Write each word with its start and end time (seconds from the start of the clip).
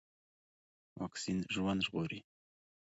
واکسين 0.99 1.37
ژوند 1.53 1.79
ژغوري. 1.85 2.19